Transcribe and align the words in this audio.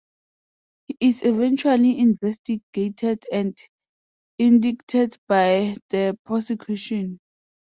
He 0.87 0.97
is 0.99 1.21
eventually 1.21 1.99
investigated 1.99 3.23
and 3.31 3.55
indicted 4.39 5.15
by 5.27 5.75
the 5.91 6.17
prosecution. 6.25 7.19